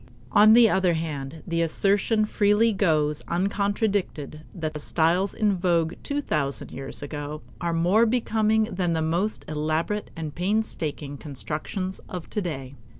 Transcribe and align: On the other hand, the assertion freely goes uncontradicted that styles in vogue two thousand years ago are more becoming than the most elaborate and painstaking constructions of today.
On 0.31 0.53
the 0.53 0.67
other 0.67 0.95
hand, 0.95 1.43
the 1.45 1.61
assertion 1.61 2.25
freely 2.25 2.73
goes 2.73 3.21
uncontradicted 3.27 4.41
that 4.51 4.81
styles 4.81 5.35
in 5.35 5.55
vogue 5.55 5.93
two 6.01 6.21
thousand 6.21 6.71
years 6.71 7.03
ago 7.03 7.43
are 7.61 7.71
more 7.71 8.07
becoming 8.07 8.63
than 8.63 8.93
the 8.93 9.03
most 9.03 9.45
elaborate 9.47 10.09
and 10.15 10.33
painstaking 10.33 11.17
constructions 11.19 12.01
of 12.09 12.31
today. 12.31 12.73